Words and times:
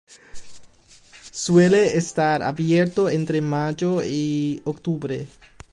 Suele 1.31 1.95
estar 1.95 2.41
abierto 2.41 3.07
entre 3.07 3.39
mayo 3.39 4.01
y 4.03 4.59
octubre. 4.65 5.27